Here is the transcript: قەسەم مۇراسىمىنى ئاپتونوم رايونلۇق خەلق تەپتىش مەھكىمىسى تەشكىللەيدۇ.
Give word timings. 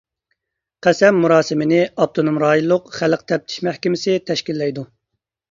قەسەم 0.85 1.19
مۇراسىمىنى 1.25 1.81
ئاپتونوم 1.89 2.41
رايونلۇق 2.45 2.89
خەلق 2.97 3.27
تەپتىش 3.33 3.61
مەھكىمىسى 3.69 4.19
تەشكىللەيدۇ. 4.33 4.89